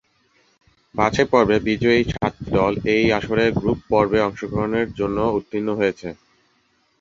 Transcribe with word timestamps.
বাছাইপর্বে 0.95 1.57
বিজয়ী 1.67 2.01
সাতটি 2.11 2.45
দল 2.57 2.73
এই 2.95 3.05
আসরের 3.17 3.49
গ্রুপ 3.59 3.79
পর্বে 3.89 4.19
অংশগ্রহণের 4.27 4.87
জন্য 4.99 5.17
উত্তীর্ণ 5.37 5.69
হয়েছে। 5.79 6.07